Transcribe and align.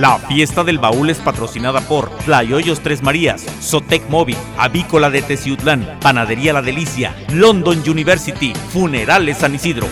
La 0.00 0.16
fiesta 0.16 0.62
del 0.62 0.78
baúl 0.78 1.10
es 1.10 1.18
patrocinada 1.18 1.80
por 1.80 2.08
Tlayoyos 2.18 2.78
Tres 2.78 3.02
Marías, 3.02 3.44
Sotec 3.58 4.08
Móvil, 4.08 4.36
Avícola 4.56 5.10
de 5.10 5.22
Teciutlán, 5.22 5.98
Panadería 6.00 6.52
La 6.52 6.62
Delicia, 6.62 7.16
London 7.32 7.82
University, 7.84 8.52
Funerales 8.72 9.38
San 9.38 9.56
Isidro. 9.56 9.88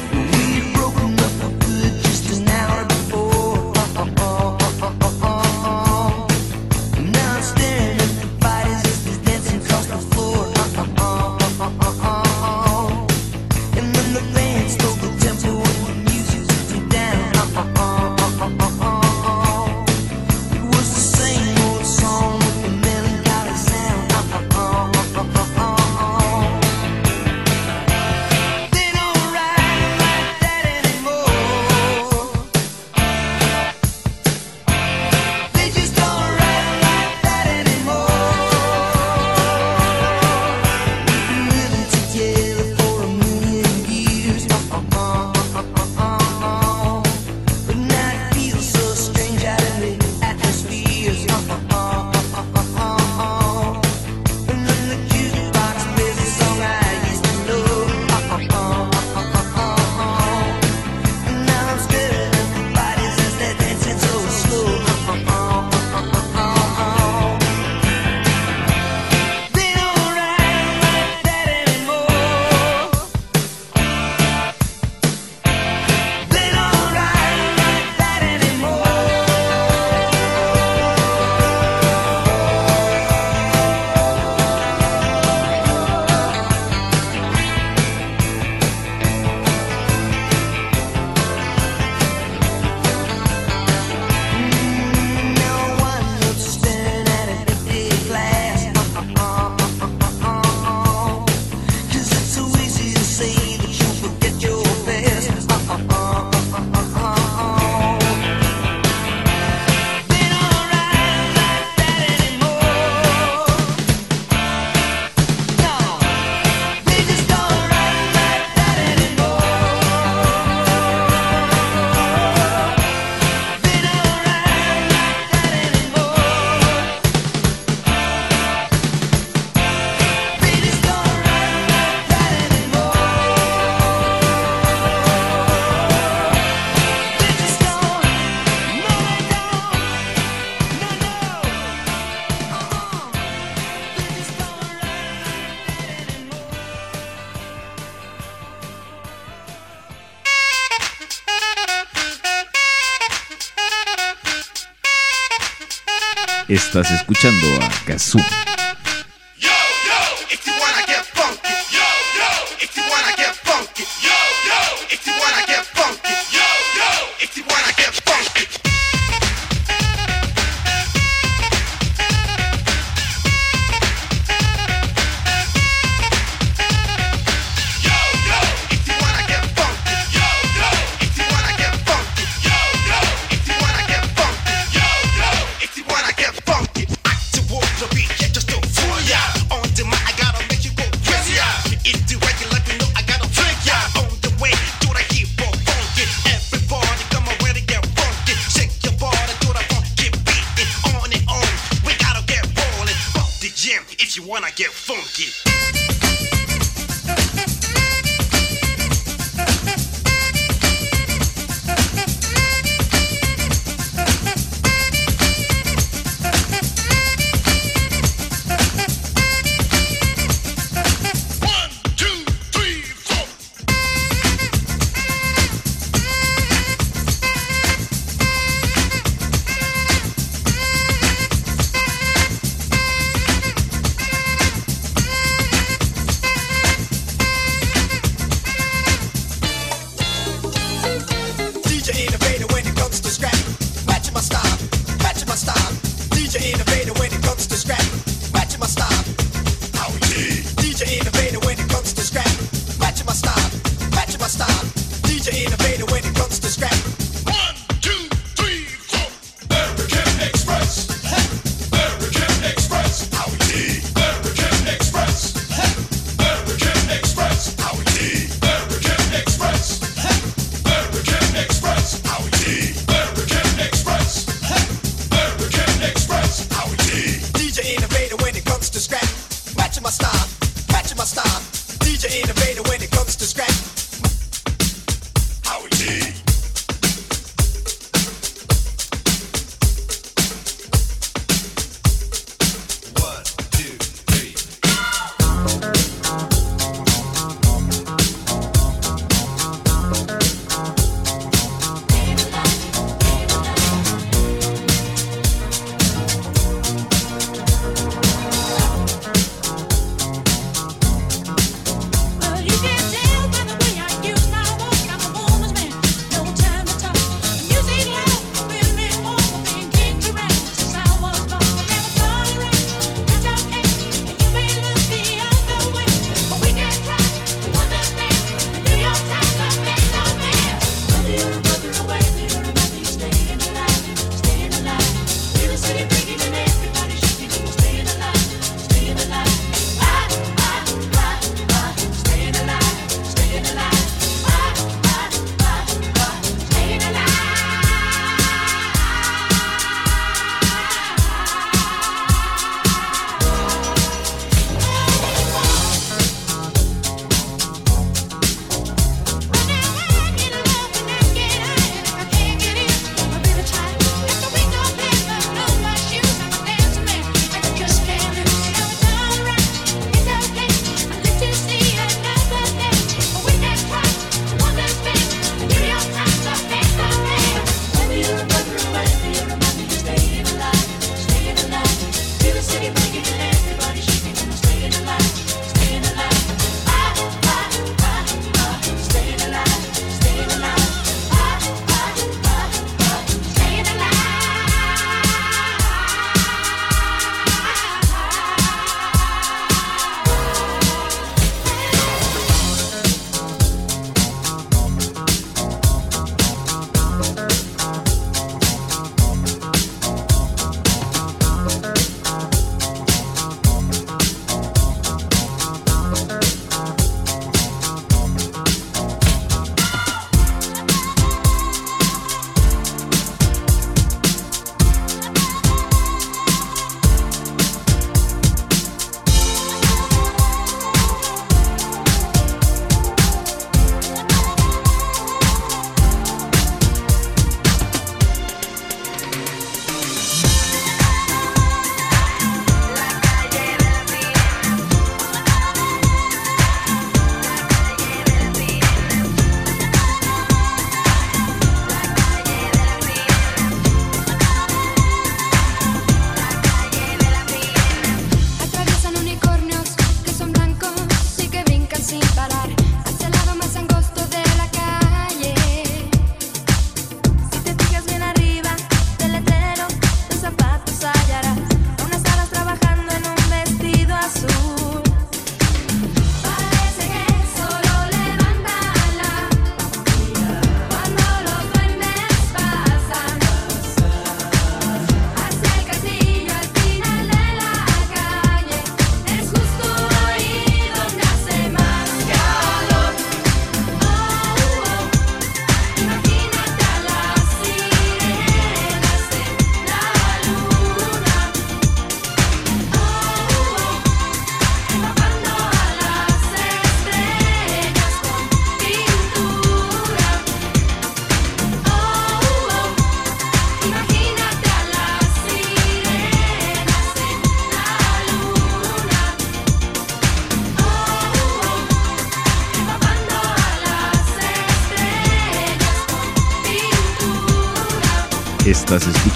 Estás 156.76 156.92
escuchando 157.00 157.46
a 157.62 157.86
Kazoo. 157.86 158.55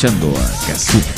Escuchando 0.01 0.33
a 0.35 0.67
Kazuki. 0.67 1.10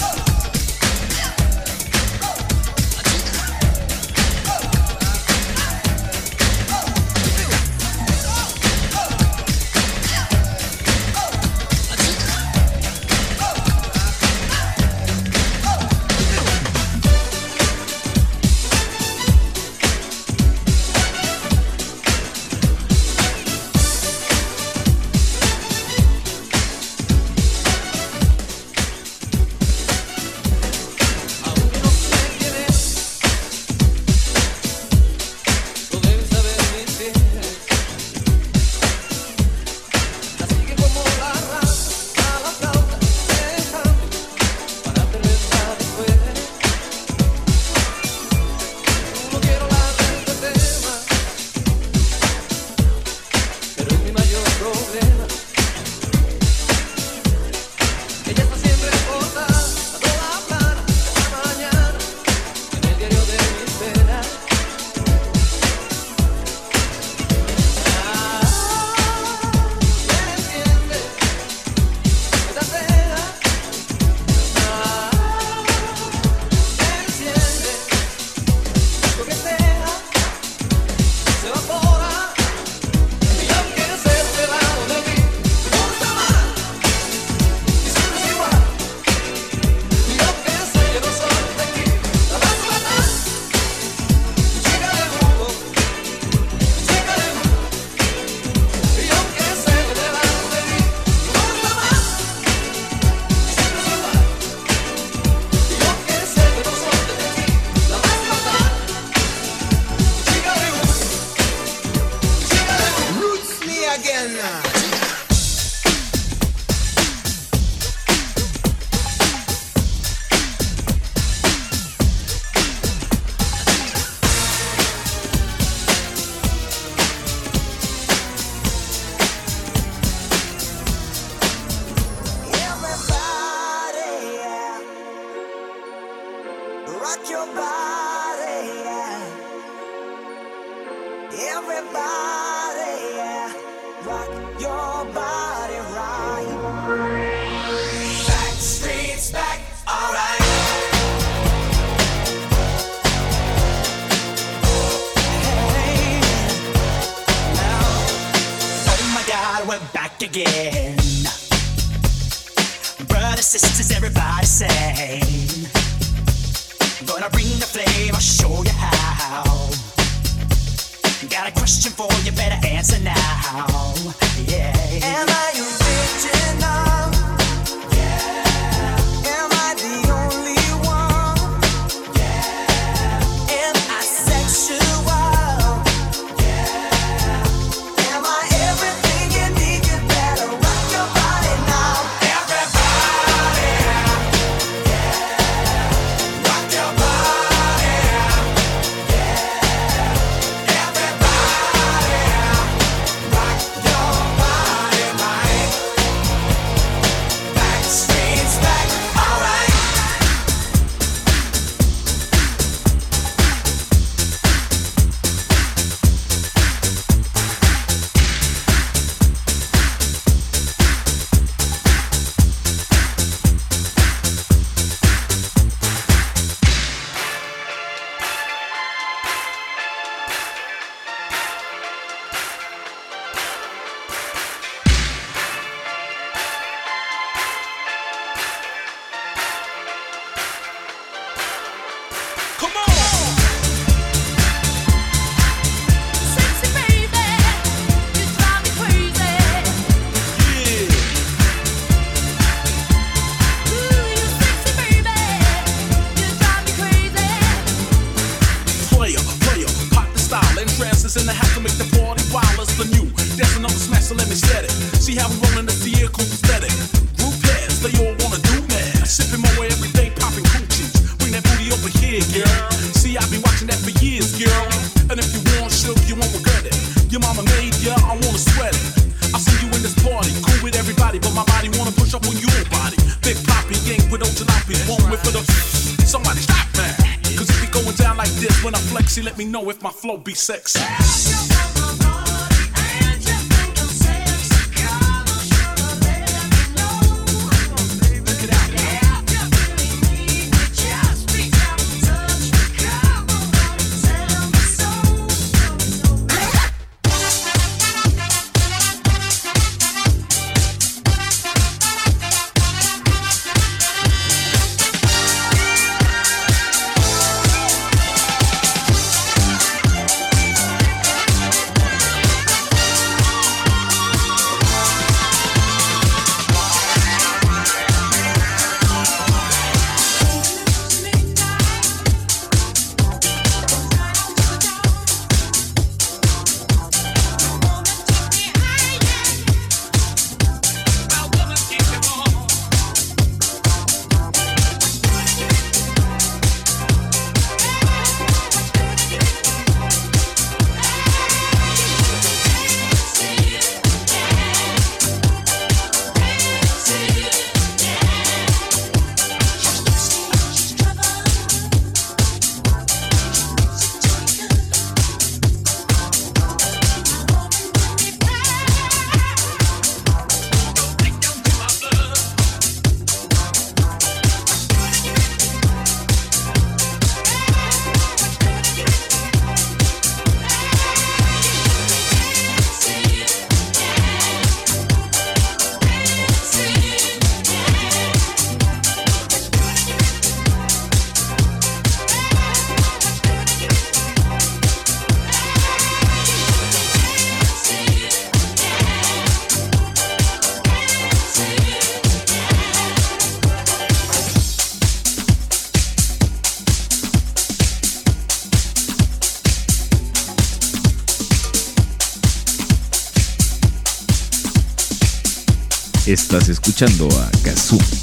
Estás 416.33 416.49
escuchando 416.49 417.09
a 417.21 417.31
Kazumi. 417.43 418.02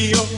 Misterio, 0.00 0.29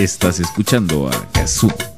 Estás 0.00 0.40
escuchando 0.40 1.10
a. 1.10 1.89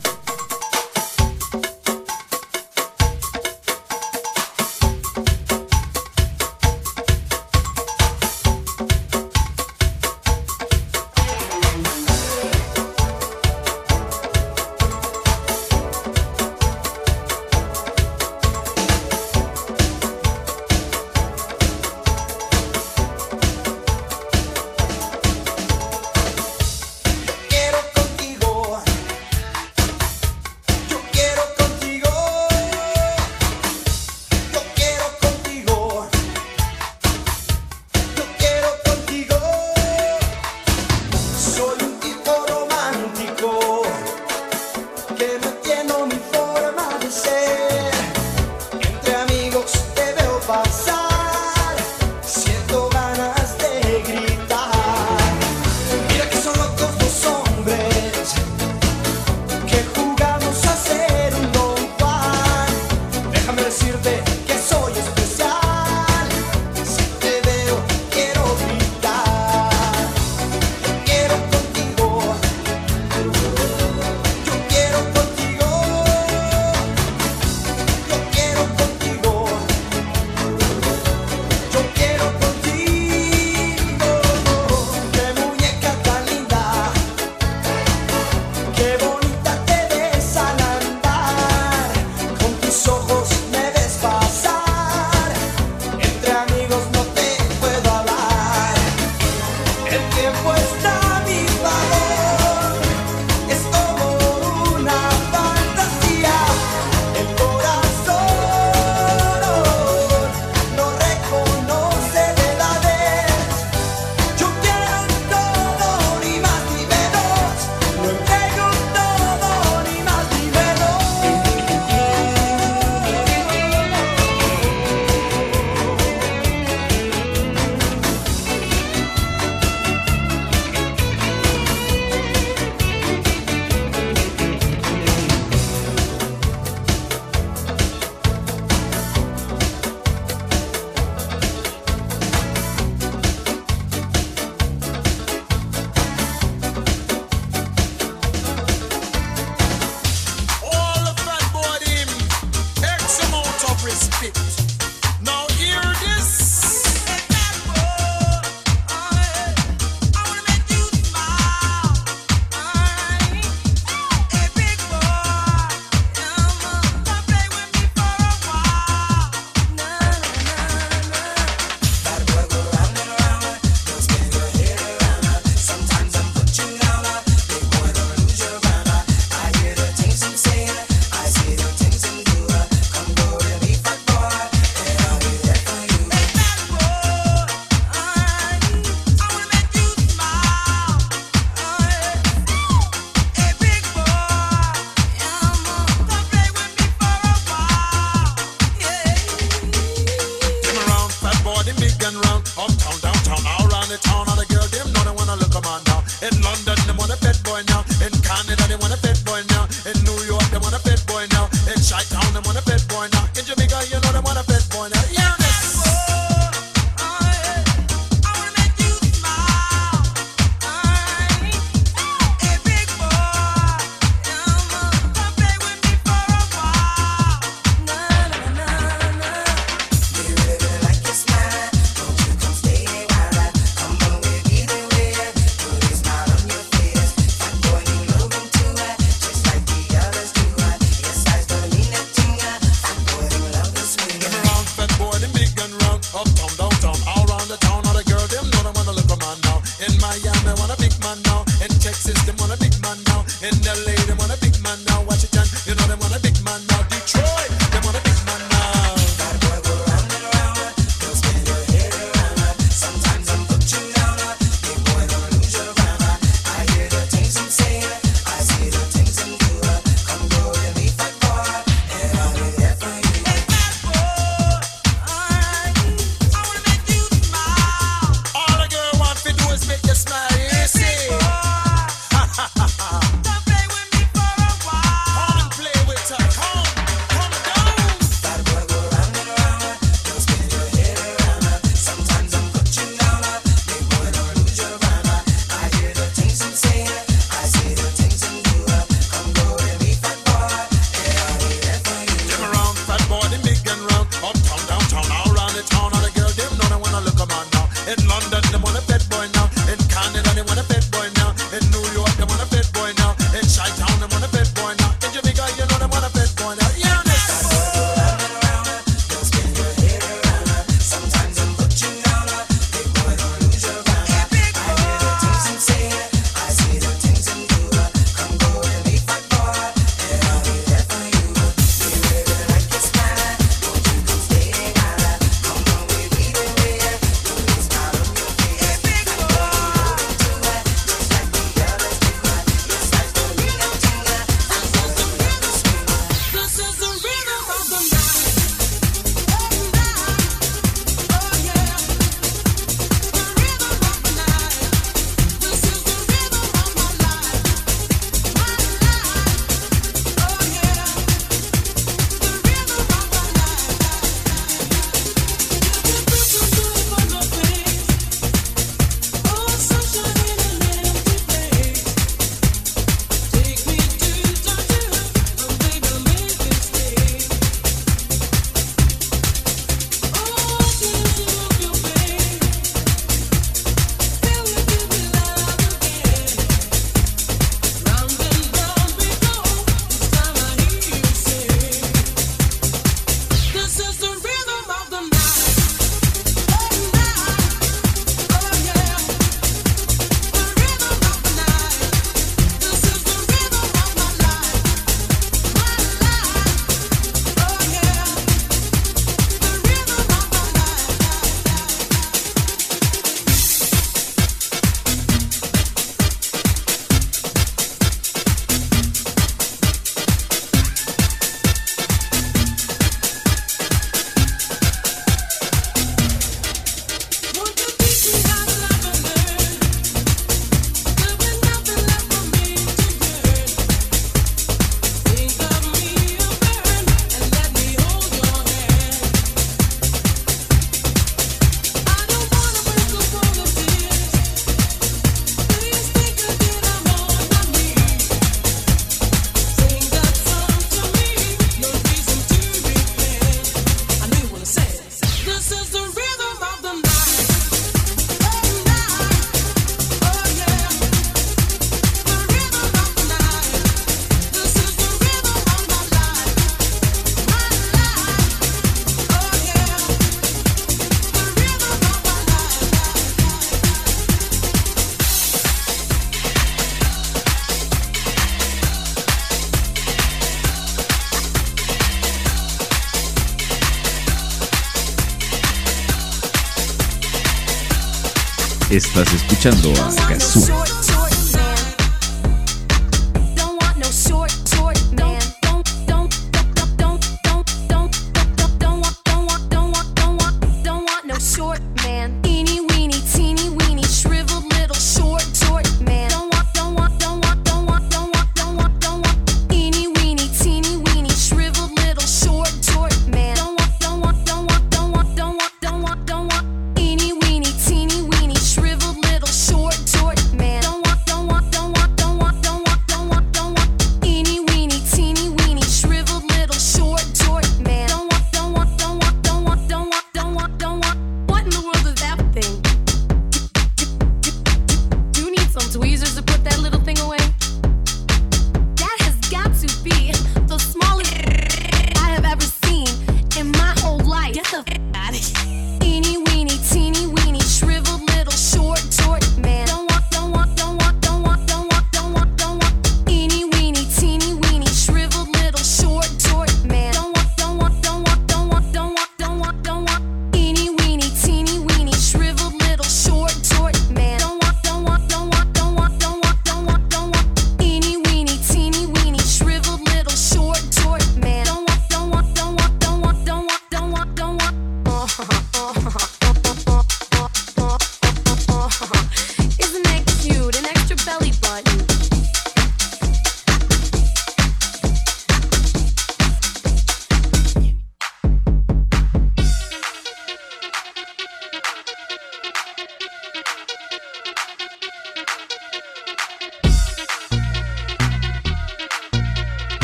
Estás 488.95 489.15
escuchando 489.15 489.73
a 489.73 490.07
Kazoo. 490.07 490.62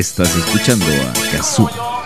Estás 0.00 0.34
escuchando 0.34 0.86
a 0.86 1.30
Kazoo. 1.30 1.99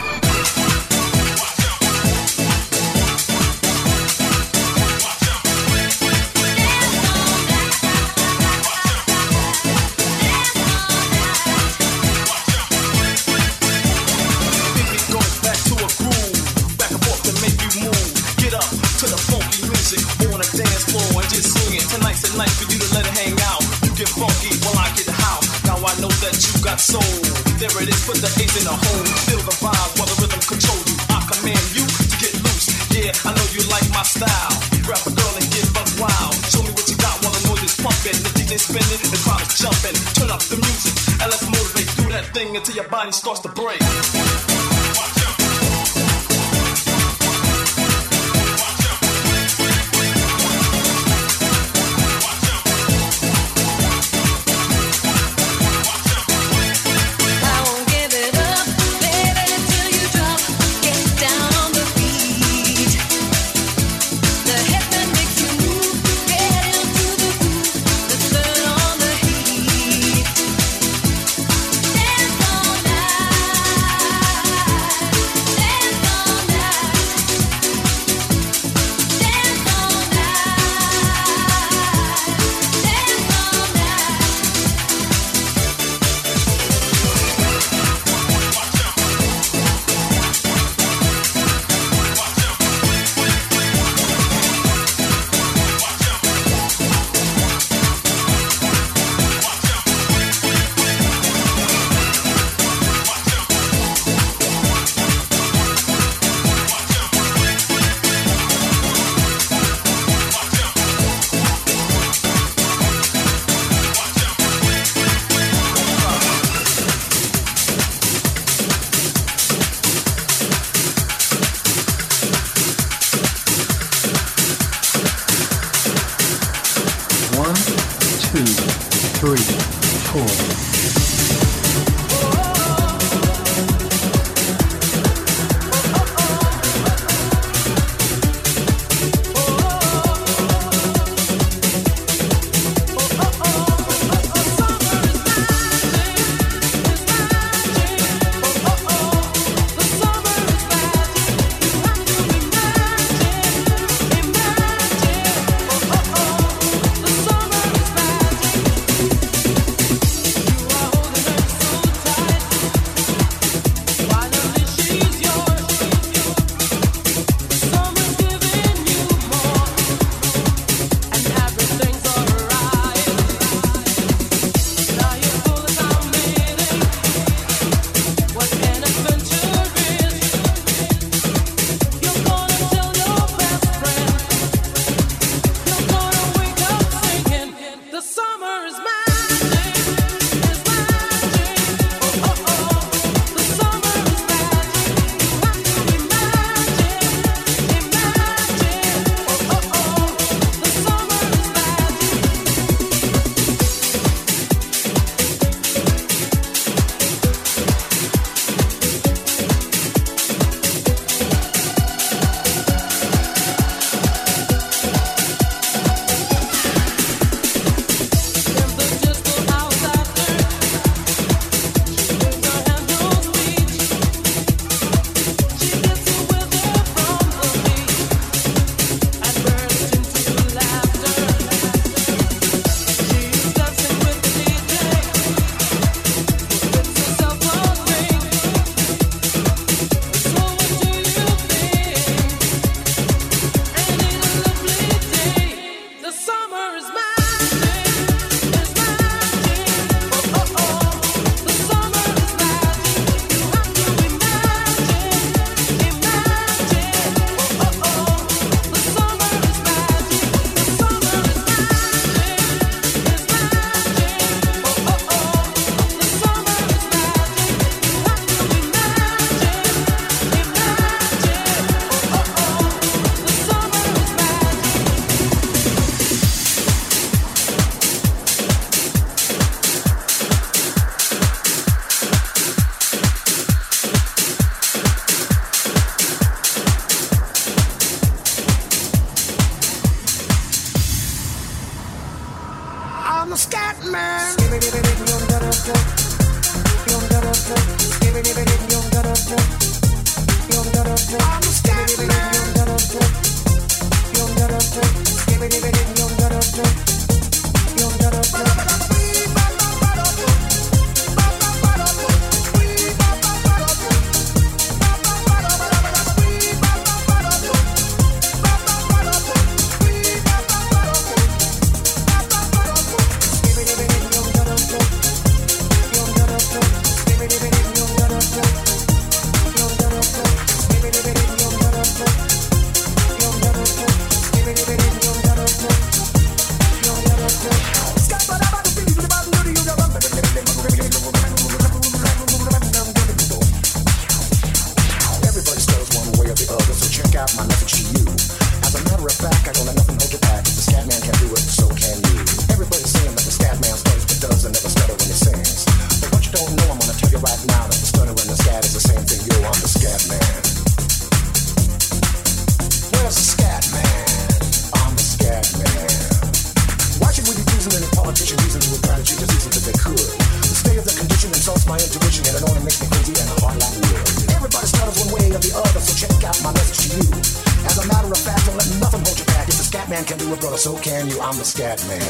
You. 381.83 382.04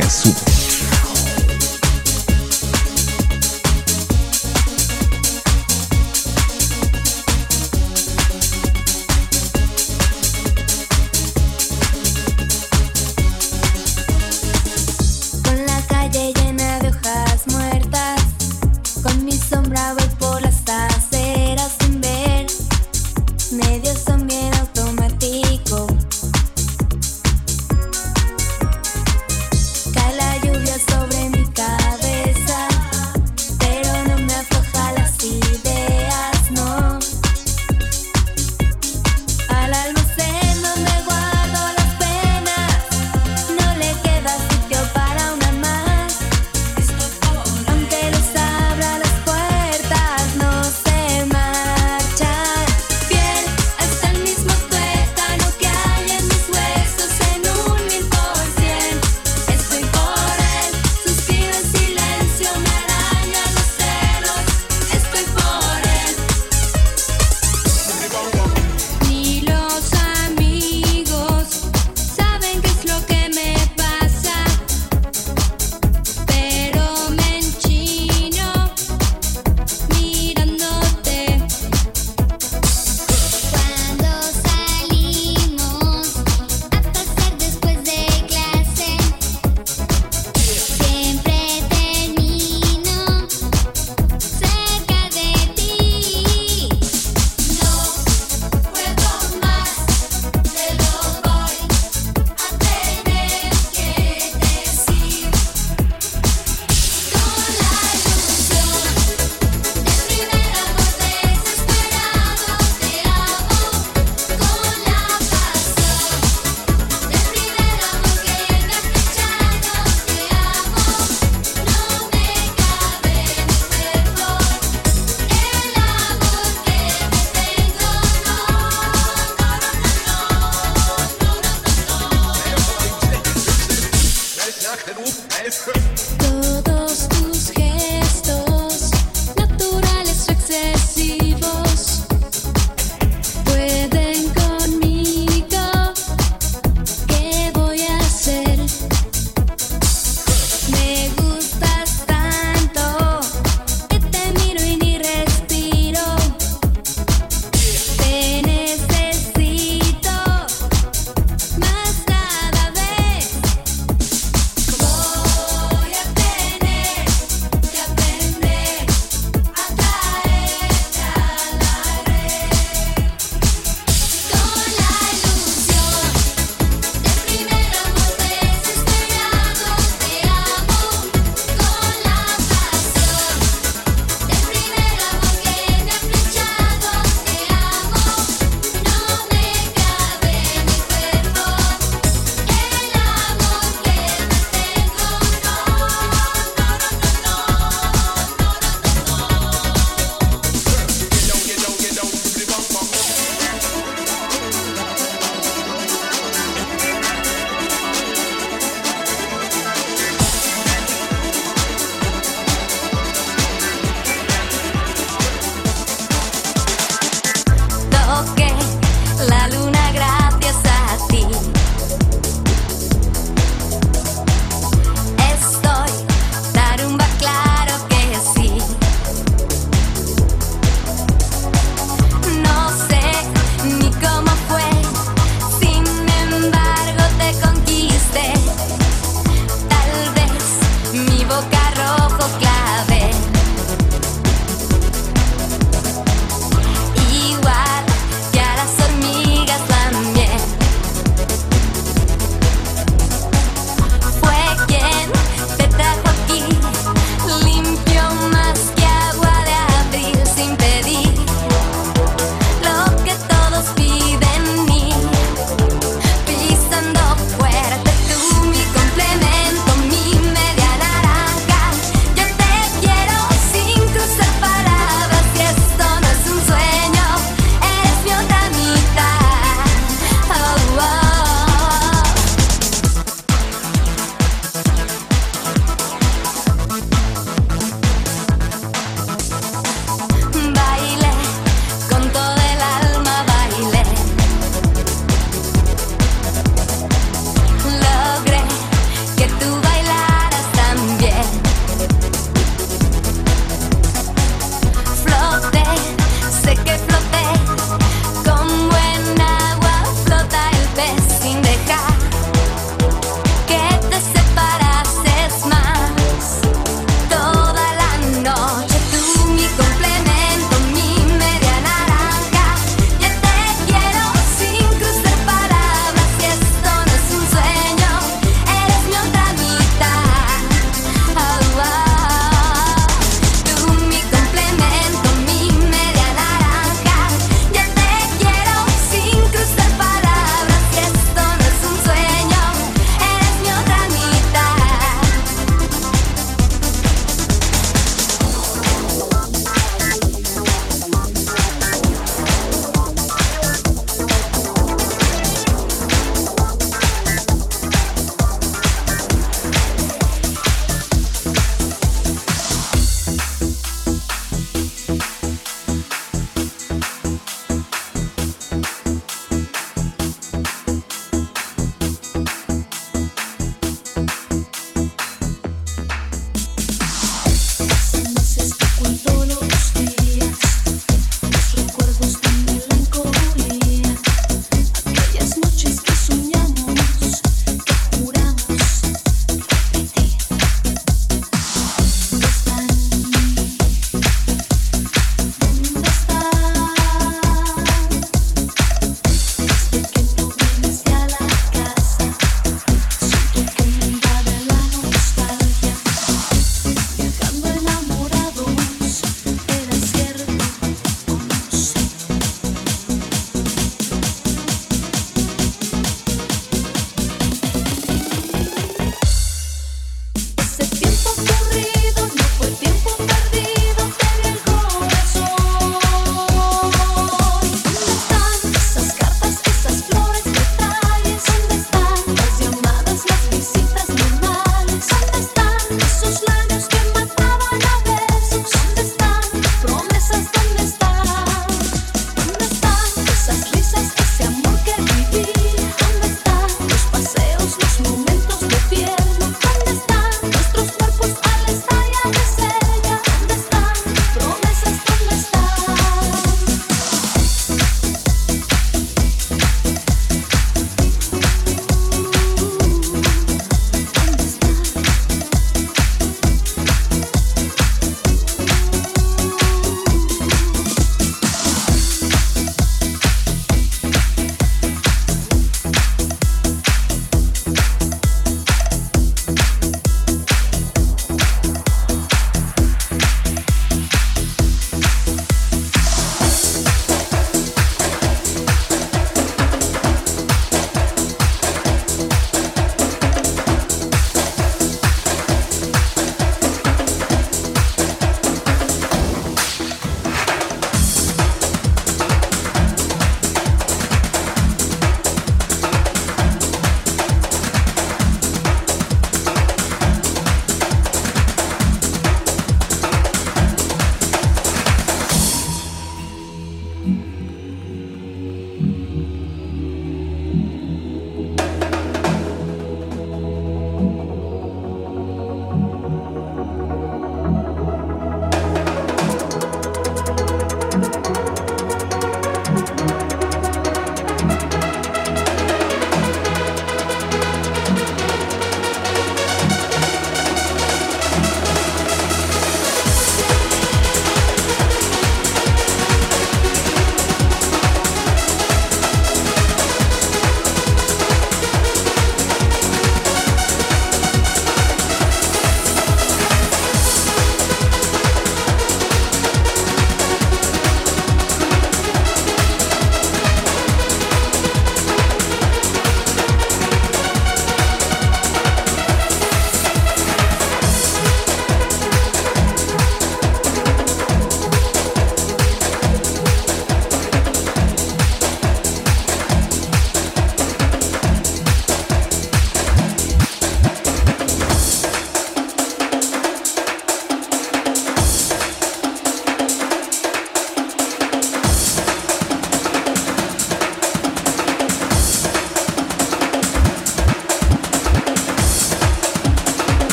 é 0.00 0.08
super. 0.08 0.49